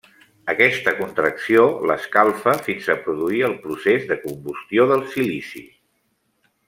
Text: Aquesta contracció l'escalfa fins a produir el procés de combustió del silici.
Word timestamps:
Aquesta 0.51 0.93
contracció 1.01 1.65
l'escalfa 1.91 2.55
fins 2.69 2.87
a 2.93 2.97
produir 3.03 3.43
el 3.51 3.53
procés 3.67 4.09
de 4.13 4.19
combustió 4.25 4.89
del 4.93 5.05
silici. 5.13 5.63